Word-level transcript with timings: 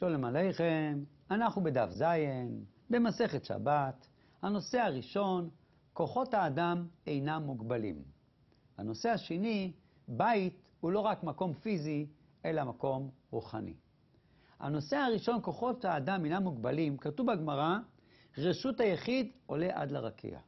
שולם 0.00 0.24
עליכם, 0.24 1.04
אנחנו 1.30 1.62
בדף 1.62 1.90
ז', 1.90 2.04
במסכת 2.90 3.44
שבת. 3.44 4.08
הנושא 4.42 4.78
הראשון, 4.80 5.50
כוחות 5.92 6.34
האדם 6.34 6.86
אינם 7.06 7.42
מוגבלים. 7.42 8.02
הנושא 8.78 9.08
השני, 9.08 9.72
בית 10.08 10.62
הוא 10.80 10.92
לא 10.92 11.00
רק 11.00 11.22
מקום 11.24 11.54
פיזי, 11.54 12.06
אלא 12.44 12.64
מקום 12.64 13.10
רוחני. 13.30 13.74
הנושא 14.60 14.96
הראשון, 14.96 15.38
כוחות 15.42 15.84
האדם 15.84 16.24
אינם 16.24 16.42
מוגבלים, 16.42 16.96
כתוב 16.96 17.32
בגמרא, 17.32 17.78
רשות 18.38 18.80
היחיד 18.80 19.32
עולה 19.46 19.68
עד 19.72 19.90
לרקיע. 19.90 20.38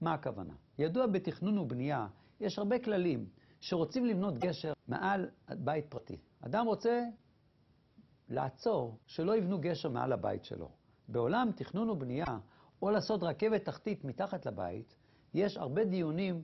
מה 0.00 0.14
הכוונה? 0.14 0.54
ידוע 0.78 1.06
בתכנון 1.06 1.58
ובנייה, 1.58 2.06
יש 2.40 2.58
הרבה 2.58 2.78
כללים 2.78 3.26
שרוצים 3.60 4.06
לבנות 4.06 4.38
גשר 4.38 4.72
מעל 4.88 5.28
בית 5.48 5.84
פרטי. 5.88 6.16
אדם 6.40 6.66
רוצה 6.66 7.02
לעצור, 8.28 8.98
שלא 9.06 9.36
יבנו 9.36 9.58
גשר 9.60 9.88
מעל 9.88 10.12
הבית 10.12 10.44
שלו. 10.44 10.70
בעולם 11.08 11.50
תכנון 11.56 11.90
ובנייה, 11.90 12.38
או 12.82 12.90
לעשות 12.90 13.22
רכבת 13.22 13.64
תחתית 13.64 14.04
מתחת 14.04 14.46
לבית, 14.46 14.94
יש 15.34 15.56
הרבה 15.56 15.84
דיונים 15.84 16.42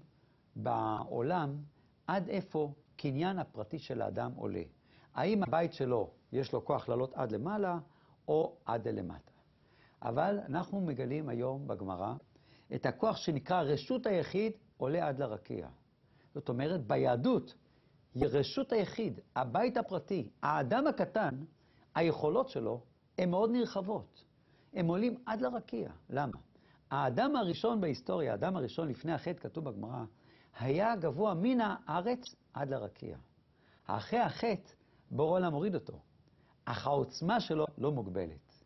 בעולם 0.57 1.57
עד 2.07 2.29
איפה 2.29 2.73
קניין 2.97 3.39
הפרטי 3.39 3.79
של 3.79 4.03
האדם 4.03 4.33
עולה. 4.37 4.63
האם 5.15 5.43
הבית 5.43 5.73
שלו, 5.73 6.11
יש 6.33 6.53
לו 6.53 6.65
כוח 6.65 6.89
לעלות 6.89 7.15
עד 7.15 7.33
למעלה 7.33 7.79
או 8.29 8.57
עד 8.65 8.89
למטה. 8.89 9.33
אבל 10.03 10.41
אנחנו 10.49 10.81
מגלים 10.81 11.29
היום 11.29 11.67
בגמרא 11.67 12.15
את 12.75 12.87
הכוח 12.87 13.17
שנקרא 13.17 13.63
רשות 13.63 14.07
היחיד 14.07 14.53
עולה 14.77 15.09
עד 15.09 15.19
לרקיע. 15.19 15.69
זאת 16.35 16.49
אומרת, 16.49 16.87
ביהדות, 16.87 17.55
רשות 18.17 18.73
היחיד, 18.73 19.21
הבית 19.37 19.77
הפרטי, 19.77 20.29
האדם 20.43 20.87
הקטן, 20.87 21.45
היכולות 21.95 22.49
שלו 22.49 22.81
הן 23.19 23.31
מאוד 23.31 23.51
נרחבות. 23.51 24.25
הם 24.73 24.87
עולים 24.87 25.15
עד 25.27 25.41
לרקיע. 25.41 25.91
למה? 26.11 26.39
האדם 26.91 27.37
הראשון 27.37 27.81
בהיסטוריה, 27.81 28.33
האדם 28.33 28.57
הראשון 28.57 28.89
לפני 28.89 29.13
החטא, 29.13 29.41
כתוב 29.41 29.65
בגמרא, 29.65 30.05
היה 30.59 30.97
גבוה 30.97 31.35
מן 31.35 31.59
הארץ 31.61 32.35
עד 32.53 32.69
לרקיע. 32.69 33.17
אחרי 33.87 34.19
החטא, 34.19 34.73
בור 35.11 35.29
העולם 35.29 35.53
הוריד 35.53 35.75
אותו. 35.75 35.99
אך 36.65 36.87
העוצמה 36.87 37.41
שלו 37.41 37.67
לא 37.79 37.93
מוגבלת. 37.93 38.65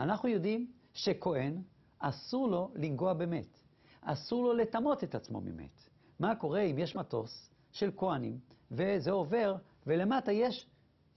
אנחנו 0.00 0.28
יודעים 0.28 0.72
שכהן, 0.92 1.62
אסור 1.98 2.48
לו 2.48 2.70
לנגוע 2.74 3.12
במת. 3.12 3.60
אסור 4.00 4.44
לו 4.44 4.54
לטמות 4.54 5.04
את 5.04 5.14
עצמו 5.14 5.40
ממת. 5.40 5.88
מה 6.20 6.36
קורה 6.36 6.60
אם 6.60 6.78
יש 6.78 6.96
מטוס 6.96 7.50
של 7.72 7.90
כהנים, 7.96 8.38
וזה 8.70 9.10
עובר, 9.10 9.56
ולמטה 9.86 10.32
יש 10.32 10.66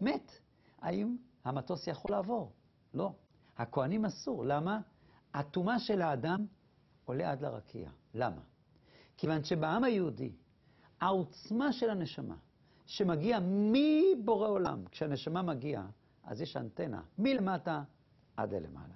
מת? 0.02 0.32
האם 0.82 1.18
המטוס 1.44 1.88
יכול 1.88 2.12
לעבור? 2.12 2.52
לא. 2.94 3.12
הכהנים 3.58 4.06
אסור. 4.06 4.46
למה? 4.46 4.80
הטומאה 5.34 5.80
של 5.80 6.02
האדם 6.02 6.46
עולה 7.06 7.32
עד 7.32 7.42
לרקיע. 7.42 7.90
למה? 8.14 8.42
כיוון 9.18 9.44
שבעם 9.44 9.84
היהודי, 9.84 10.32
העוצמה 11.02 11.74
של 11.74 11.90
הנשמה, 11.90 12.36
שמגיע 12.86 13.40
מבורא 13.44 14.48
עולם, 14.48 14.86
כשהנשמה 14.86 15.42
מגיעה, 15.42 15.88
אז 16.24 16.42
יש 16.42 16.58
אנטנה, 16.58 17.02
מלמטה 17.18 17.84
עד 18.38 18.54
למעלה. 18.54 18.94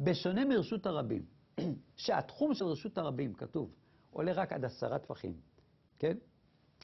בשונה 0.00 0.44
מרשות 0.44 0.86
הרבים, 0.86 1.24
שהתחום 1.96 2.54
של 2.54 2.64
רשות 2.64 2.98
הרבים, 2.98 3.34
כתוב, 3.34 3.70
עולה 4.10 4.32
רק 4.32 4.52
עד 4.52 4.64
עשרה 4.64 4.98
טפחים, 4.98 5.40
כן? 5.98 6.16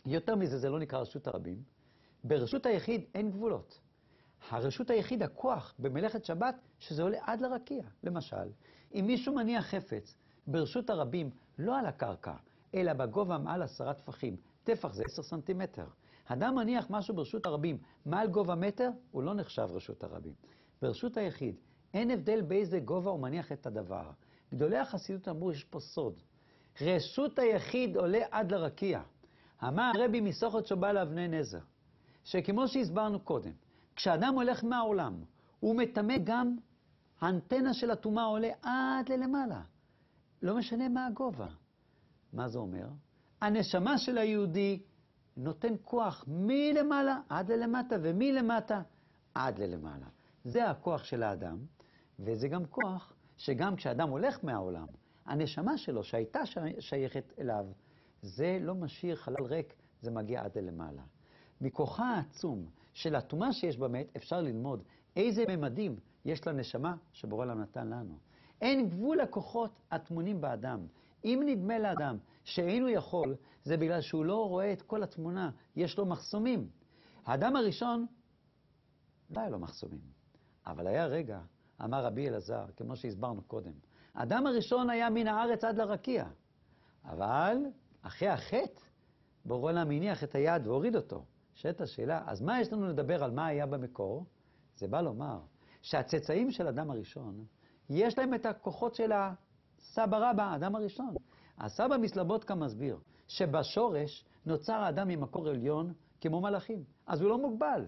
יותר 0.06 0.36
מזה, 0.36 0.58
זה 0.58 0.70
לא 0.70 0.78
נקרא 0.78 0.98
רשות 0.98 1.27
הרבים. 1.27 1.62
ברשות 2.25 2.67
היחיד 2.67 3.05
אין 3.14 3.30
גבולות. 3.30 3.80
הרשות 4.51 4.91
היחיד, 4.91 5.23
הכוח 5.23 5.75
במלאכת 5.79 6.25
שבת, 6.25 6.55
שזה 6.79 7.03
עולה 7.03 7.19
עד 7.23 7.41
לרקיע. 7.41 7.83
למשל, 8.03 8.48
אם 8.95 9.05
מישהו 9.07 9.35
מניח 9.35 9.64
חפץ 9.64 10.14
ברשות 10.47 10.91
הרבים, 10.91 11.30
לא 11.58 11.79
על 11.79 11.86
הקרקע, 11.86 12.35
אלא 12.75 12.92
בגובה 12.92 13.39
מעל 13.39 13.63
עשרה 13.63 13.95
טפחים, 13.95 14.36
טפח 14.64 14.92
זה 14.92 15.03
עשר 15.07 15.23
סנטימטר. 15.23 15.86
אדם 16.25 16.55
מניח 16.55 16.86
משהו 16.91 17.14
ברשות 17.14 17.47
הרבים 17.47 17.79
מעל 18.07 18.29
גובה 18.29 18.55
מטר, 18.55 18.91
הוא 19.11 19.23
לא 19.23 19.35
נחשב 19.35 19.69
רשות 19.70 20.05
הרבים. 20.05 20.35
ברשות 20.83 21.17
היחיד, 21.17 21.57
אין 21.95 22.11
הבדל 22.11 22.41
באיזה 22.41 22.80
גובה 22.80 23.11
הוא 23.11 23.20
מניח 23.20 23.53
את 23.53 23.67
הדבר. 23.67 24.11
גדולי 24.55 24.79
החסידות 24.79 25.29
אמרו, 25.29 25.53
יש 25.53 25.64
פה 25.64 25.80
סוד. 25.80 26.20
רשות 26.80 27.39
היחיד 27.39 27.97
עולה 27.97 28.19
עד 28.30 28.53
לרקיע. 28.53 29.03
אמר 29.69 29.91
הרבי 29.95 30.20
מסוכת 30.20 30.67
שבא 30.67 30.92
לאבני 30.92 31.29
נזר, 31.29 31.59
שכמו 32.24 32.69
שהסברנו 32.69 33.20
קודם, 33.20 33.53
כשאדם 33.97 34.35
הולך 34.35 34.64
מהעולם, 34.64 35.25
הוא 35.61 35.77
מטמא 35.77 36.14
גם, 36.25 36.57
האנטנה 37.20 37.75
של 37.75 37.91
הטומאה 37.91 38.25
עולה 38.25 38.48
עד 38.63 39.08
ללמעלה. 39.08 39.63
לא 40.42 40.57
משנה 40.57 40.89
מה 40.89 41.07
הגובה. 41.07 41.48
מה 42.33 42.48
זה 42.48 42.58
אומר? 42.58 42.89
הנשמה 43.41 43.98
של 43.98 44.19
היהודי 44.19 44.83
נותן 45.36 45.75
כוח 45.85 46.25
מלמעלה 46.29 47.20
עד 47.29 47.53
ללמטה, 47.53 47.97
ומלמטה 48.03 48.83
עד 49.35 49.58
ללמעלה. 49.58 50.07
זה 50.45 50.70
הכוח 50.70 51.05
של 51.05 51.23
האדם, 51.23 51.59
וזה 52.19 52.48
גם 52.48 52.67
כוח 52.67 53.13
שגם 53.36 53.77
כשאדם 53.77 54.09
הולך 54.09 54.45
מהעולם, 54.45 54.86
הנשמה 55.27 55.79
שלו 55.79 56.05
שהייתה 56.05 56.41
שייכת 56.79 57.33
אליו, 57.39 57.67
זה 58.23 58.59
לא 58.61 58.74
משאיר 58.74 59.17
חלל 59.17 59.45
ריק, 59.45 59.74
זה 60.01 60.11
מגיע 60.11 60.45
עד 60.45 60.59
למעלה. 60.59 61.03
מכוחה 61.61 62.05
העצום 62.05 62.67
של 62.92 63.14
הטומאה 63.14 63.53
שיש 63.53 63.77
במת, 63.77 64.17
אפשר 64.17 64.41
ללמוד 64.41 64.83
איזה 65.17 65.45
ממדים 65.48 65.97
יש 66.25 66.47
לנשמה 66.47 66.97
שבורא 67.13 67.47
לה 67.47 67.55
נתן 67.55 67.89
לנו. 67.89 68.19
אין 68.61 68.91
גבול 68.91 69.19
לכוחות 69.20 69.70
הטמונים 69.91 70.41
באדם. 70.41 70.86
אם 71.25 71.42
נדמה 71.47 71.79
לאדם 71.79 72.17
שאינו 72.45 72.89
יכול, 72.89 73.36
זה 73.64 73.77
בגלל 73.77 74.01
שהוא 74.01 74.25
לא 74.25 74.48
רואה 74.48 74.73
את 74.73 74.83
כל 74.83 75.03
התמונה, 75.03 75.51
יש 75.77 75.98
לו 75.98 76.07
מחסומים. 76.07 76.69
האדם 77.27 77.57
הראשון, 77.57 78.07
לא 79.30 79.41
היה 79.41 79.48
לו 79.48 79.59
מחסומים, 79.59 80.01
אבל 80.67 80.86
היה 80.86 81.07
רגע, 81.07 81.41
אמר 81.85 82.05
רבי 82.05 82.29
אלעזר, 82.29 82.64
כמו 82.77 82.97
שהסברנו 82.97 83.42
קודם, 83.42 83.73
האדם 84.14 84.47
הראשון 84.47 84.91
היה 84.91 85.11
מן 85.11 85.27
הארץ 85.27 85.64
עד 85.64 85.77
לרקיע, 85.77 86.27
אבל 87.05 87.57
אחרי 88.03 88.29
החטא, 88.29 88.80
בורא 89.45 89.70
עולם 89.70 89.91
הניח 89.91 90.24
את 90.24 90.35
היד 90.35 90.67
והוריד 90.67 90.97
אותו. 90.97 91.24
שאת 91.55 91.80
השאלה, 91.80 92.23
אז 92.27 92.42
מה 92.42 92.61
יש 92.61 92.73
לנו 92.73 92.86
לדבר 92.86 93.24
על 93.24 93.30
מה 93.30 93.46
היה 93.46 93.67
במקור? 93.67 94.27
זה 94.77 94.89
בא 94.89 95.01
לומר 95.01 95.40
שהצאצאים 95.83 96.51
של 96.51 96.67
אדם 96.67 96.90
הראשון, 96.90 97.45
יש 97.90 98.18
להם 98.18 98.35
את 98.35 98.46
הכוחות 98.46 98.95
של 98.95 99.13
הסבא 99.13 100.30
רבא, 100.30 100.42
האדם 100.42 100.77
הראשון. 100.77 101.14
הסבא 101.58 101.96
מסלבודקה 101.96 102.55
מסביר 102.55 102.98
שבשורש 103.29 104.24
נוצר 104.46 104.73
האדם 104.74 105.08
ממקור 105.08 105.48
עליון 105.48 105.92
כמו 106.20 106.41
מלאכים, 106.41 106.85
אז 107.07 107.20
הוא 107.20 107.29
לא 107.30 107.39
מוגבל. 107.39 107.86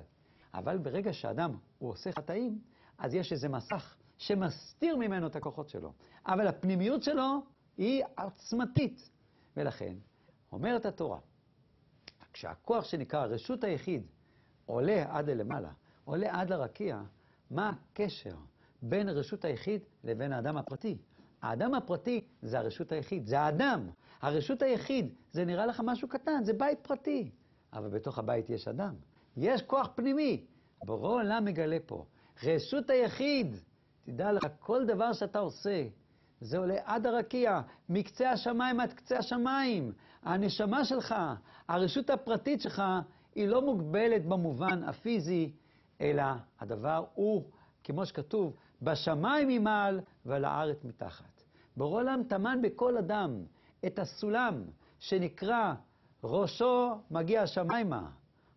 אבל 0.54 0.78
ברגע 0.78 1.12
שאדם 1.12 1.56
הוא 1.78 1.90
עושה 1.90 2.12
חטאים, 2.12 2.58
אז 2.98 3.14
יש 3.14 3.32
איזה 3.32 3.48
מסך 3.48 3.96
שמסתיר 4.18 4.96
ממנו 4.96 5.26
את 5.26 5.36
הכוחות 5.36 5.68
שלו. 5.68 5.92
אבל 6.26 6.46
הפנימיות 6.46 7.02
שלו 7.02 7.42
היא 7.76 8.04
עוצמתית. 8.18 9.10
ולכן, 9.56 9.94
אומרת 10.52 10.86
התורה, 10.86 11.18
כשהכוח 12.34 12.84
שנקרא 12.84 13.26
רשות 13.26 13.64
היחיד 13.64 14.02
עולה 14.66 15.04
עד 15.08 15.30
למעלה, 15.30 15.70
עולה 16.04 16.40
עד 16.40 16.50
לרקיע, 16.50 17.02
מה 17.50 17.70
הקשר 17.70 18.34
בין 18.82 19.08
רשות 19.08 19.44
היחיד 19.44 19.80
לבין 20.04 20.32
האדם 20.32 20.56
הפרטי? 20.56 20.98
האדם 21.42 21.74
הפרטי 21.74 22.24
זה 22.42 22.58
הרשות 22.58 22.92
היחיד, 22.92 23.26
זה 23.26 23.40
האדם. 23.40 23.90
הרשות 24.22 24.62
היחיד, 24.62 25.14
זה 25.32 25.44
נראה 25.44 25.66
לך 25.66 25.82
משהו 25.84 26.08
קטן, 26.08 26.44
זה 26.44 26.52
בית 26.52 26.78
פרטי. 26.82 27.30
אבל 27.72 27.88
בתוך 27.88 28.18
הבית 28.18 28.50
יש 28.50 28.68
אדם. 28.68 28.94
יש 29.36 29.62
כוח 29.62 29.88
פנימי. 29.94 30.46
בורא 30.84 31.08
עולם 31.08 31.44
מגלה 31.44 31.78
פה. 31.86 32.04
רשות 32.44 32.90
היחיד, 32.90 33.56
תדע 34.04 34.32
לך, 34.32 34.46
כל 34.58 34.86
דבר 34.86 35.12
שאתה 35.12 35.38
עושה, 35.38 35.86
זה 36.44 36.58
עולה 36.58 36.76
עד 36.84 37.06
הרקיע, 37.06 37.60
מקצה 37.88 38.30
השמיים 38.30 38.80
עד 38.80 38.92
קצה 38.92 39.18
השמיים. 39.18 39.92
הנשמה 40.22 40.84
שלך, 40.84 41.14
הרשות 41.68 42.10
הפרטית 42.10 42.60
שלך, 42.60 42.82
היא 43.34 43.48
לא 43.48 43.62
מוגבלת 43.62 44.26
במובן 44.26 44.82
הפיזי, 44.82 45.52
אלא 46.00 46.22
הדבר 46.60 47.04
הוא, 47.14 47.44
כמו 47.84 48.06
שכתוב, 48.06 48.56
בשמיים 48.82 49.48
ממעל 49.48 50.00
ועל 50.26 50.44
הארץ 50.44 50.84
מתחת. 50.84 51.42
בורא 51.76 52.00
עולם 52.00 52.22
טמן 52.28 52.62
בכל 52.62 52.96
אדם 52.96 53.44
את 53.86 53.98
הסולם 53.98 54.62
שנקרא 54.98 55.74
ראשו 56.24 56.90
מגיע 57.10 57.42
השמיימה, 57.42 58.10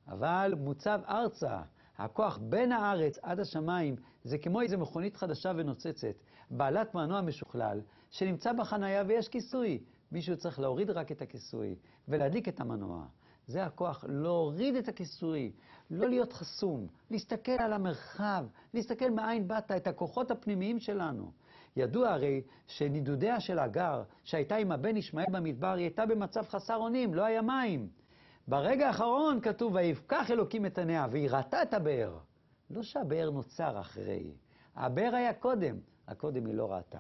אבל 0.08 0.54
מוצב 0.58 1.00
ארצה. 1.10 1.62
הכוח 1.98 2.40
בין 2.42 2.72
הארץ 2.72 3.20
עד 3.22 3.40
השמיים 3.40 3.96
זה 4.24 4.38
כמו 4.38 4.62
איזו 4.62 4.78
מכונית 4.78 5.18
חדשה 5.18 5.52
ונוצצת, 5.56 6.16
בעלת 6.50 6.96
מנוע 6.96 7.22
משוכלל, 7.22 7.82
שנמצא 8.12 8.54
בחנייה 8.54 9.04
ויש 9.08 9.30
כיסוי. 9.30 9.80
מישהו 10.12 10.38
צריך 10.38 10.60
להוריד 10.60 10.90
רק 10.90 11.12
את 11.12 11.22
הכיסוי 11.22 11.76
ולהדליק 12.08 12.48
את 12.48 12.60
המנוע. 12.60 13.06
זה 13.48 13.66
הכוח 13.66 14.06
להוריד 14.08 14.76
את 14.76 14.88
הכיסוי, 14.88 15.52
לא 15.92 16.10
להיות 16.10 16.34
חסום, 16.34 16.88
להסתכל 17.12 17.52
על 17.52 17.74
המרחב, 17.74 18.46
להסתכל 18.74 19.10
מאין 19.10 19.48
באת, 19.48 19.72
את 19.72 19.88
הכוחות 19.88 20.32
הפנימיים 20.32 20.80
שלנו. 20.80 21.32
ידוע 21.76 22.10
הרי 22.10 22.42
שנידודיה 22.68 23.40
של 23.40 23.60
הגר, 23.60 24.04
שהייתה 24.24 24.56
עם 24.56 24.72
הבן 24.72 24.98
ישמעאל 24.98 25.26
במדבר, 25.32 25.74
היא 25.74 25.84
הייתה 25.84 26.06
במצב 26.06 26.44
חסר 26.48 26.76
אונים, 26.76 27.14
לא 27.14 27.26
היה 27.26 27.42
מים. 27.42 27.90
ברגע 28.48 28.88
האחרון 28.88 29.42
כתוב, 29.42 29.76
ויפקח 29.76 30.32
אלוקים 30.32 30.66
את 30.66 30.78
עיניה, 30.78 31.08
והיא 31.12 31.30
ראתה 31.30 31.62
את 31.62 31.74
הבאר. 31.74 32.18
לא 32.70 32.84
שהבאר 32.84 33.30
נוצר 33.30 33.80
אחרי, 33.80 34.32
הבאר 34.78 35.16
היה 35.16 35.34
קודם, 35.34 35.76
הקודם 36.08 36.46
היא 36.46 36.54
לא 36.54 36.74
ראתה. 36.74 37.00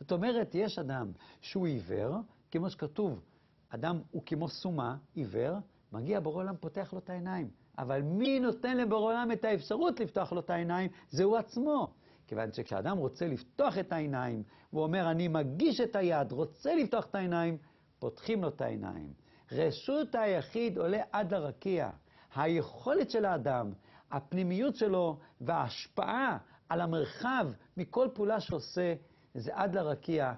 זאת 0.00 0.12
אומרת, 0.12 0.54
יש 0.54 0.78
אדם 0.78 1.12
שהוא 1.40 1.66
עיוור, 1.66 2.16
כמו 2.50 2.70
שכתוב, 2.70 3.20
אדם 3.68 4.00
הוא 4.10 4.22
כמו 4.26 4.48
סומה, 4.48 4.96
עיוור, 5.14 5.58
מגיע 5.92 6.20
בורא 6.20 6.36
עולם, 6.36 6.54
פותח 6.60 6.92
לו 6.92 6.98
את 6.98 7.10
העיניים. 7.10 7.50
אבל 7.78 8.02
מי 8.02 8.40
נותן 8.40 8.76
לבורא 8.76 9.12
עולם 9.12 9.32
את 9.32 9.44
האפשרות 9.44 10.00
לפתוח 10.00 10.32
לו 10.32 10.40
את 10.40 10.50
העיניים? 10.50 10.90
זהו 11.10 11.36
עצמו. 11.36 11.94
כיוון 12.26 12.52
שכשאדם 12.52 12.98
רוצה 12.98 13.26
לפתוח 13.26 13.78
את 13.78 13.92
העיניים, 13.92 14.42
הוא 14.70 14.82
אומר, 14.82 15.10
אני 15.10 15.28
מגיש 15.28 15.80
את 15.80 15.96
היד, 15.96 16.32
רוצה 16.32 16.74
לפתוח 16.74 17.06
את 17.06 17.14
העיניים, 17.14 17.58
פותחים 17.98 18.42
לו 18.42 18.48
את 18.48 18.60
העיניים. 18.60 19.12
רשות 19.52 20.14
היחיד 20.14 20.78
עולה 20.78 21.02
עד 21.12 21.34
לרקיע. 21.34 21.90
היכולת 22.34 23.10
של 23.10 23.24
האדם, 23.24 23.72
הפנימיות 24.10 24.76
שלו 24.76 25.18
וההשפעה 25.40 26.38
על 26.74 26.80
המרחב 26.80 27.46
מכל 27.76 28.08
פעולה 28.14 28.40
שעושה, 28.40 28.94
זה 29.34 29.50
עד 29.54 29.74
לרקיע. 29.74 30.32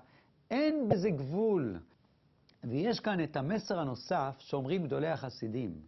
אין 0.50 0.88
בזה 0.88 1.10
גבול. 1.10 1.78
ויש 2.64 3.00
כאן 3.00 3.24
את 3.24 3.36
המסר 3.36 3.78
הנוסף 3.78 4.36
שאומרים 4.38 4.84
גדולי 4.84 5.08
החסידים, 5.08 5.80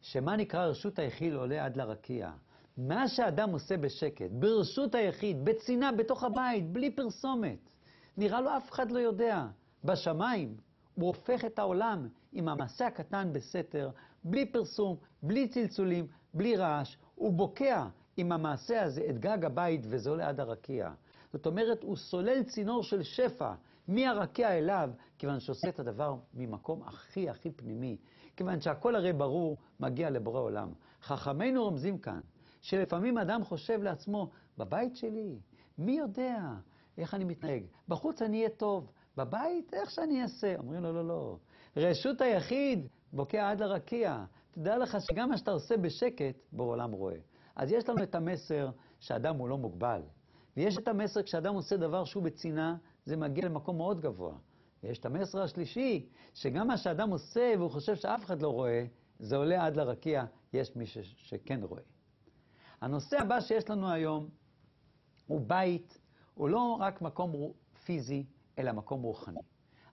שמה 0.00 0.36
נקרא 0.36 0.64
רשות 0.66 0.98
היחיד 0.98 1.34
עולה 1.34 1.64
עד 1.64 1.76
לרקיע. 1.76 2.30
מה 2.76 3.08
שאדם 3.08 3.50
עושה 3.50 3.76
בשקט, 3.76 4.30
ברשות 4.30 4.94
היחיד, 4.94 5.44
בצינה, 5.44 5.92
בתוך 5.92 6.24
הבית, 6.24 6.72
בלי 6.72 6.90
פרסומת, 6.90 7.70
נראה 8.16 8.40
לו 8.40 8.56
אף 8.56 8.70
אחד 8.70 8.90
לא 8.90 8.98
יודע. 8.98 9.46
בשמיים 9.84 10.56
הוא 10.94 11.06
הופך 11.06 11.44
את 11.44 11.58
העולם 11.58 12.08
עם 12.32 12.48
המעשה 12.48 12.86
הקטן 12.86 13.32
בסתר, 13.32 13.90
בלי 14.24 14.46
פרסום, 14.46 14.96
בלי 15.22 15.48
צלצולים, 15.48 16.06
בלי 16.34 16.56
רעש. 16.56 16.96
הוא 17.14 17.32
בוקע 17.32 17.86
עם 18.16 18.32
המעשה 18.32 18.82
הזה 18.82 19.06
את 19.10 19.18
גג 19.18 19.44
הבית 19.44 19.80
וזה 19.84 20.10
עולה 20.10 20.28
עד 20.28 20.40
הרקיע. 20.40 20.90
זאת 21.32 21.46
אומרת, 21.46 21.82
הוא 21.82 21.96
סולל 21.96 22.42
צינור 22.42 22.82
של 22.82 23.02
שפע 23.02 23.52
מהרקיע 23.88 24.58
אליו, 24.58 24.90
כיוון 25.18 25.40
שעושה 25.40 25.68
את 25.68 25.80
הדבר 25.80 26.16
ממקום 26.34 26.82
הכי 26.82 27.30
הכי 27.30 27.50
פנימי. 27.50 27.96
כיוון 28.36 28.60
שהכל 28.60 28.94
הרי 28.96 29.12
ברור, 29.12 29.56
מגיע 29.80 30.10
לבורא 30.10 30.40
עולם. 30.40 30.72
חכמינו 31.02 31.64
רומזים 31.64 31.98
כאן, 31.98 32.20
שלפעמים 32.60 33.18
אדם 33.18 33.44
חושב 33.44 33.82
לעצמו, 33.82 34.30
בבית 34.58 34.96
שלי, 34.96 35.38
מי 35.78 35.98
יודע 35.98 36.38
איך 36.98 37.14
אני 37.14 37.24
מתנהג? 37.24 37.62
בחוץ 37.88 38.22
אני 38.22 38.36
אהיה 38.38 38.48
טוב, 38.48 38.92
בבית, 39.16 39.74
איך 39.74 39.90
שאני 39.90 40.22
אעשה? 40.22 40.56
אומרים 40.58 40.82
לו, 40.82 40.92
לא, 40.92 41.02
לא, 41.02 41.08
לא. 41.08 41.36
רשות 41.76 42.20
היחיד 42.20 42.86
בוקע 43.12 43.50
עד 43.50 43.60
לרקיע. 43.60 44.24
תדע 44.50 44.78
לך 44.78 44.96
שגם 45.00 45.28
מה 45.28 45.36
שאתה 45.36 45.50
עושה 45.50 45.76
בשקט, 45.76 46.34
בורא 46.52 46.72
עולם 46.72 46.92
רואה. 46.92 47.16
אז 47.56 47.72
יש 47.72 47.88
לנו 47.88 48.02
את 48.02 48.14
המסר 48.14 48.70
שאדם 49.00 49.36
הוא 49.36 49.48
לא 49.48 49.58
מוגבל. 49.58 50.02
ויש 50.56 50.78
את 50.78 50.88
המסר 50.88 51.22
כשאדם 51.22 51.54
עושה 51.54 51.76
דבר 51.76 52.04
שהוא 52.04 52.22
בצנעה, 52.22 52.76
זה 53.04 53.16
מגיע 53.16 53.44
למקום 53.44 53.76
מאוד 53.76 54.00
גבוה. 54.00 54.34
ויש 54.82 54.98
את 54.98 55.06
המסר 55.06 55.42
השלישי, 55.42 56.06
שגם 56.34 56.66
מה 56.68 56.76
שאדם 56.76 57.10
עושה 57.10 57.54
והוא 57.58 57.70
חושב 57.70 57.96
שאף 57.96 58.24
אחד 58.24 58.42
לא 58.42 58.48
רואה, 58.48 58.84
זה 59.18 59.36
עולה 59.36 59.66
עד 59.66 59.76
לרקיע, 59.76 60.24
יש 60.52 60.76
מי 60.76 60.86
ש- 60.86 61.14
שכן 61.16 61.60
רואה. 61.62 61.82
הנושא 62.80 63.20
הבא 63.20 63.40
שיש 63.40 63.70
לנו 63.70 63.90
היום 63.90 64.28
הוא 65.26 65.40
בית, 65.46 65.98
הוא 66.34 66.48
לא 66.48 66.76
רק 66.80 67.02
מקום 67.02 67.32
פיזי, 67.84 68.24
אלא 68.58 68.72
מקום 68.72 69.02
רוחני. 69.02 69.40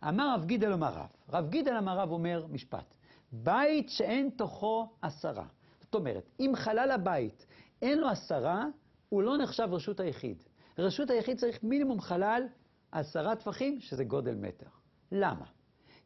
אמר 0.07 0.35
רב 0.35 0.45
גידל 0.45 0.73
אמר 0.73 0.93
רב, 0.93 1.09
רב 1.29 1.49
גידל 1.49 1.73
אמר 1.77 1.99
רב 1.99 2.11
אומר 2.11 2.45
משפט, 2.49 2.95
בית 3.31 3.89
שאין 3.89 4.29
תוכו 4.29 4.89
עשרה. 5.01 5.45
זאת 5.89 5.95
אומרת, 5.95 6.29
אם 6.39 6.51
חלל 6.55 6.91
הבית 6.91 7.45
אין 7.81 7.99
לו 7.99 8.09
עשרה, 8.09 8.65
הוא 9.09 9.23
לא 9.23 9.37
נחשב 9.37 9.67
רשות 9.71 9.99
היחיד. 9.99 10.43
רשות 10.77 11.09
היחיד 11.09 11.37
צריך 11.37 11.63
מינימום 11.63 12.01
חלל 12.01 12.43
עשרה 12.91 13.35
טפחים, 13.35 13.79
שזה 13.79 14.03
גודל 14.03 14.35
מטר. 14.35 14.67
למה? 15.11 15.45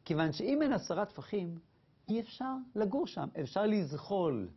כיוון 0.04 0.32
שאם 0.32 0.62
אין 0.62 0.72
עשרה 0.72 1.06
טפחים, 1.06 1.58
אי 2.08 2.20
אפשר 2.20 2.54
לגור 2.74 3.06
שם, 3.06 3.28
אפשר 3.40 3.66
לזחול. 3.66 4.48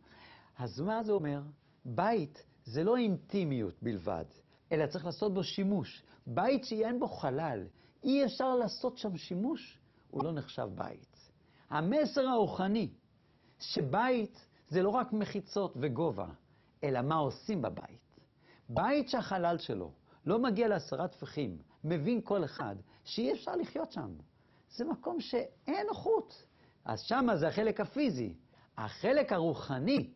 אז 0.58 0.80
מה 0.80 1.02
זה 1.02 1.12
אומר? 1.12 1.40
בית 1.84 2.44
זה 2.64 2.84
לא 2.84 2.96
אינטימיות 2.96 3.82
בלבד, 3.82 4.24
אלא 4.72 4.86
צריך 4.86 5.04
לעשות 5.04 5.34
בו 5.34 5.44
שימוש. 5.44 6.02
בית 6.26 6.64
שאין 6.64 7.00
בו 7.00 7.08
חלל, 7.08 7.66
אי 8.04 8.24
אפשר 8.24 8.54
לעשות 8.54 8.98
שם 8.98 9.16
שימוש, 9.16 9.78
הוא 10.10 10.24
לא 10.24 10.32
נחשב 10.32 10.68
בית. 10.74 11.30
המסר 11.70 12.28
הרוחני, 12.28 12.90
שבית 13.60 14.47
זה 14.68 14.82
לא 14.82 14.88
רק 14.88 15.12
מחיצות 15.12 15.74
וגובה, 15.76 16.26
אלא 16.84 17.02
מה 17.02 17.14
עושים 17.14 17.62
בבית. 17.62 18.20
בית 18.68 19.08
שהחלל 19.08 19.58
שלו 19.58 19.92
לא 20.26 20.38
מגיע 20.38 20.68
לעשרה 20.68 21.08
טפחים, 21.08 21.58
מבין 21.84 22.20
כל 22.24 22.44
אחד 22.44 22.76
שאי 23.04 23.32
אפשר 23.32 23.56
לחיות 23.56 23.92
שם. 23.92 24.10
זה 24.70 24.84
מקום 24.84 25.20
שאין 25.20 25.86
נוחות. 25.86 26.42
אז 26.84 27.00
שמה 27.00 27.36
זה 27.36 27.48
החלק 27.48 27.80
הפיזי. 27.80 28.34
החלק 28.78 29.32
הרוחני, 29.32 30.10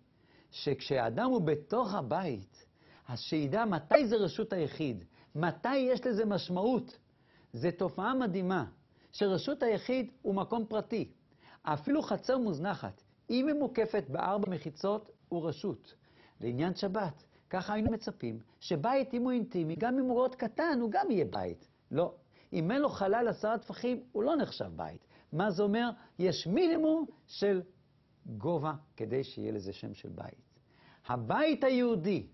שכשאדם 0.50 1.30
הוא 1.30 1.42
בתוך 1.42 1.94
הבית, 1.94 2.66
אז 3.08 3.20
שידע 3.20 3.64
מתי 3.64 4.06
זה 4.06 4.16
רשות 4.16 4.52
היחיד, 4.52 5.04
מתי 5.34 5.76
יש 5.76 6.06
לזה 6.06 6.24
משמעות. 6.24 6.98
זו 7.52 7.68
תופעה 7.78 8.14
מדהימה, 8.14 8.64
שרשות 9.12 9.62
היחיד 9.62 10.10
הוא 10.22 10.34
מקום 10.34 10.66
פרטי. 10.66 11.12
אפילו 11.62 12.02
חצר 12.02 12.38
מוזנחת, 12.38 13.02
אם 13.30 13.46
היא 13.48 13.54
מוקפת 13.54 14.04
בארבע 14.08 14.50
מחיצות, 14.50 15.10
הוא 15.28 15.48
רשות. 15.48 15.94
לעניין 16.40 16.74
שבת, 16.74 17.24
ככה 17.50 17.72
היינו 17.74 17.90
מצפים, 17.90 18.38
שבית, 18.60 19.14
אם 19.14 19.22
הוא 19.22 19.32
אינטימי, 19.32 19.76
גם 19.76 19.98
אם 19.98 20.04
הוא 20.04 20.08
מאוד 20.08 20.34
קטן, 20.34 20.78
הוא 20.80 20.90
גם 20.90 21.10
יהיה 21.10 21.24
בית. 21.24 21.68
לא. 21.90 22.14
אם 22.52 22.70
אין 22.70 22.80
לו 22.80 22.88
חלל 22.88 23.28
עשרה 23.28 23.58
טפחים, 23.58 24.02
הוא 24.12 24.22
לא 24.22 24.36
נחשב 24.36 24.70
בית. 24.76 25.06
מה 25.32 25.50
זה 25.50 25.62
אומר? 25.62 25.90
יש 26.18 26.46
מינימום 26.46 27.06
של 27.26 27.62
גובה 28.26 28.74
כדי 28.96 29.24
שיהיה 29.24 29.52
לזה 29.52 29.72
שם 29.72 29.94
של 29.94 30.08
בית. 30.08 30.58
הבית 31.06 31.64
היהודי 31.64 32.26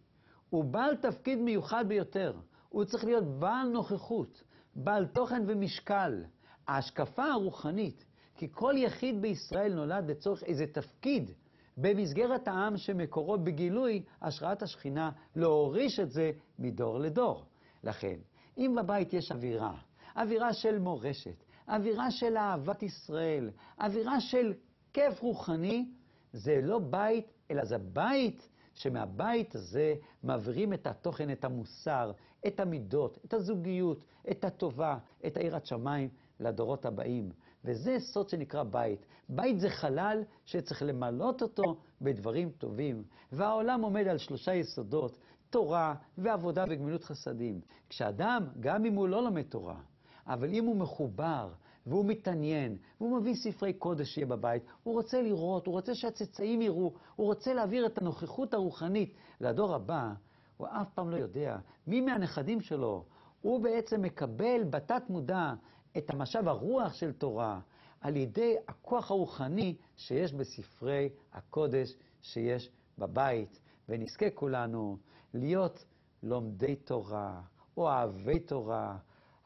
הוא 0.51 0.65
בעל 0.65 0.97
תפקיד 0.97 1.39
מיוחד 1.39 1.89
ביותר. 1.89 2.37
הוא 2.69 2.85
צריך 2.85 3.05
להיות 3.05 3.25
בעל 3.39 3.69
נוכחות, 3.69 4.43
בעל 4.75 5.07
תוכן 5.07 5.45
ומשקל. 5.47 6.25
ההשקפה 6.69 7.25
הרוחנית, 7.25 8.05
כי 8.39 8.49
כל 8.53 8.75
יחיד 8.77 9.23
בישראל 9.23 9.75
נולד 9.75 10.11
לצורך 10.11 10.43
איזה 10.43 10.67
תפקיד 10.67 11.31
במסגרת 11.77 12.49
העם 12.49 12.77
שמקורו 12.77 13.39
בגילוי 13.39 14.03
השראת 14.23 14.63
השכינה, 14.63 15.11
להוריש 15.37 16.01
את 16.01 16.11
זה 16.11 16.31
מדור 16.59 16.99
לדור. 16.99 17.45
לכן, 17.85 18.17
אם 18.59 18.75
בבית 18.79 19.13
יש 19.13 19.33
אווירה, 19.33 19.75
אווירה 20.17 20.53
של 20.53 20.79
מורשת, 20.79 21.45
אווירה 21.69 22.11
של 22.11 22.37
אהבת 22.37 22.83
ישראל, 22.83 23.51
אווירה 23.81 24.21
של 24.21 24.55
כיף 24.93 25.23
רוחני, 25.23 25.89
זה 26.33 26.61
לא 26.63 26.79
בית, 26.79 27.27
אלא 27.51 27.65
זה 27.65 27.79
בית 27.79 28.49
שמהבית 28.75 29.55
הזה 29.55 29.95
מעבירים 30.23 30.73
את 30.73 30.87
התוכן, 30.87 31.31
את 31.31 31.45
המוסר, 31.45 32.13
את 32.47 32.61
המידות, 32.61 33.19
את 33.25 33.35
הזוגיות, 33.35 34.05
את 34.31 34.45
הטובה, 34.45 34.99
את 35.27 35.37
היראת 35.37 35.67
שמיים 35.67 36.09
לדורות 36.41 36.87
הבאים. 36.87 37.31
וזה 37.65 37.97
סוד 38.01 38.29
שנקרא 38.29 38.63
בית. 38.63 39.07
בית 39.29 39.61
זה 39.61 39.71
חלל 39.71 40.23
שצריך 40.45 40.83
למלות 40.83 41.43
אותו 41.43 41.77
בדברים 42.01 42.51
טובים. 42.51 43.03
והעולם 43.33 43.83
עומד 43.83 44.09
על 44.09 44.19
שלושה 44.19 44.55
יסודות, 44.55 45.19
תורה 45.51 45.95
ועבודה 46.19 46.65
וגמילות 46.69 47.05
חסדים. 47.05 47.61
כשאדם, 47.89 48.47
גם 48.61 48.85
אם 48.85 48.95
הוא 48.95 49.09
לא 49.09 49.23
לומד 49.23 49.43
תורה, 49.43 49.81
אבל 50.27 50.49
אם 50.49 50.65
הוא 50.65 50.77
מחובר 50.77 51.49
והוא 51.87 52.05
מתעניין, 52.05 52.77
והוא 53.01 53.19
מביא 53.19 53.35
ספרי 53.35 53.73
קודש 53.73 54.09
שיהיה 54.15 54.27
בבית, 54.27 54.63
הוא 54.83 54.95
רוצה 54.95 55.23
לראות, 55.23 55.67
הוא 55.67 55.73
רוצה 55.73 55.95
שהצאצאים 55.95 56.63
יראו, 56.63 56.93
הוא 57.17 57.27
רוצה 57.27 57.55
להעביר 57.55 57.87
את 57.87 57.99
הנוכחות 57.99 58.55
הרוחנית 58.55 59.15
לדור 59.41 59.75
הבא, 59.75 60.13
הוא 60.59 60.69
אף 60.69 60.89
פעם 60.95 61.11
לא 61.11 61.17
יודע 61.17 61.59
מי 61.87 62.01
מהנכדים 62.01 62.61
שלו, 62.61 63.05
הוא 63.41 63.63
בעצם 63.63 64.03
מקבל 64.03 64.65
בתת 64.71 65.03
מודע 65.09 65.55
את 65.99 66.11
המשאב 66.11 66.49
הרוח 66.49 66.93
של 66.93 67.13
תורה 67.13 67.61
על 68.01 68.17
ידי 68.17 68.57
הכוח 68.69 69.11
הרוחני 69.11 69.77
שיש 69.97 70.33
בספרי 70.33 71.09
הקודש 71.33 71.95
שיש 72.23 72.71
בבית, 72.99 73.61
ונזכה 73.89 74.31
כולנו 74.35 74.99
להיות 75.35 75.85
לומדי 76.23 76.77
תורה, 76.77 77.41
אוהבי 77.77 78.41
תורה, 78.41 78.99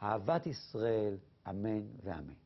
אהבת 0.03 0.47
ישראל, 0.47 1.17
אמן 1.49 1.81
ואמן. 2.03 2.42